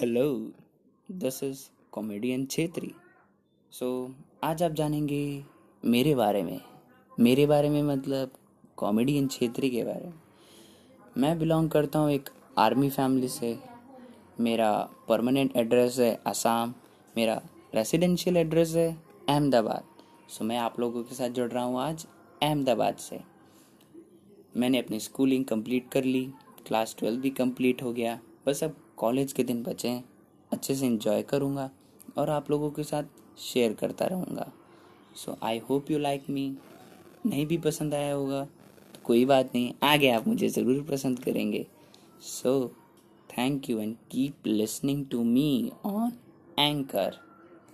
[0.00, 0.28] Hello
[1.08, 1.58] this is
[1.92, 2.90] comedian Chhetri
[3.72, 3.88] so
[4.44, 5.44] आज आप जानेंगे
[5.82, 6.60] मेरे बारे में।
[7.12, 8.30] मेरे बारे में मतलब
[8.76, 10.14] कॉमेडियन छेत्री के बारे में।
[11.18, 12.28] मैं बिलोंग करता हूँ एक
[12.58, 13.56] आर्मी फैमिली से।
[14.40, 14.70] मेरा
[15.08, 16.72] परमानेंट एड्रेस है असम
[17.16, 17.40] मेरा
[17.74, 18.88] रेसिडेंशियल एड्रेस है
[19.28, 19.84] अहमदाबाद
[20.28, 22.06] सो मैं आप लोगों के साथ जुड़ रहा हूँ आज
[22.42, 23.20] अहमदाबाद से।
[24.56, 26.26] मैंने अपनी स्कूलिंग कंप्लीट कर ली
[26.66, 30.04] क्लास ट्वेल्व भी कंप्लीट हो गया। बस अब कॉलेज के दिन बचे हैं।
[30.50, 31.70] अच्छे से इंजॉय करूँगा
[32.18, 33.04] और आप लोगों के साथ
[33.42, 34.50] शेयर करता रहूँगा।
[35.16, 36.48] So I hope you like me
[37.26, 38.44] नहीं भी पसंद आया होगा
[38.94, 41.66] तो कोई बात नहीं, आगे आप मुझे ज़रूर पसंद करेंगे।
[42.22, 42.68] So
[43.30, 46.12] thank you and keep listening to me on
[46.58, 47.18] Anchor